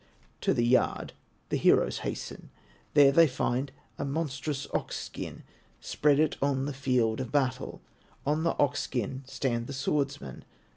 To 0.41 0.51
the 0.55 0.65
yard 0.65 1.13
the 1.49 1.57
heroes 1.57 1.99
hasten, 1.99 2.49
There 2.95 3.11
they 3.11 3.27
find 3.27 3.71
a 3.99 4.03
monstrous 4.03 4.65
ox 4.73 4.97
skin, 4.99 5.43
Spread 5.79 6.17
it 6.19 6.37
on 6.41 6.65
the 6.65 6.73
field 6.73 7.21
of 7.21 7.31
battle; 7.31 7.83
On 8.25 8.41
the 8.43 8.57
ox 8.57 8.81
skin 8.81 9.21
stand 9.27 9.67
the 9.67 9.73
swordsmen. 9.73 10.43